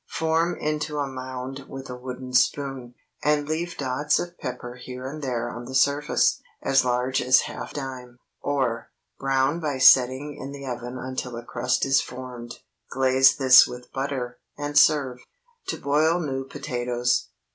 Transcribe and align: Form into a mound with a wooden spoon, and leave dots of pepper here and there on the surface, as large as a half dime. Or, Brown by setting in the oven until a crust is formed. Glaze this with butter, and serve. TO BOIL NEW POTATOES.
Form 0.09 0.55
into 0.57 0.97
a 0.97 1.05
mound 1.05 1.65
with 1.69 1.87
a 1.87 1.95
wooden 1.95 2.33
spoon, 2.33 2.95
and 3.23 3.47
leave 3.47 3.77
dots 3.77 4.17
of 4.17 4.35
pepper 4.39 4.73
here 4.73 5.05
and 5.05 5.21
there 5.21 5.47
on 5.51 5.65
the 5.65 5.75
surface, 5.75 6.41
as 6.63 6.83
large 6.83 7.21
as 7.21 7.41
a 7.41 7.43
half 7.43 7.71
dime. 7.71 8.17
Or, 8.41 8.89
Brown 9.19 9.59
by 9.59 9.77
setting 9.77 10.35
in 10.41 10.53
the 10.53 10.65
oven 10.65 10.97
until 10.97 11.35
a 11.37 11.45
crust 11.45 11.85
is 11.85 12.01
formed. 12.01 12.61
Glaze 12.89 13.35
this 13.37 13.67
with 13.67 13.93
butter, 13.93 14.39
and 14.57 14.75
serve. 14.75 15.19
TO 15.67 15.77
BOIL 15.77 16.19
NEW 16.19 16.45
POTATOES. 16.45 17.29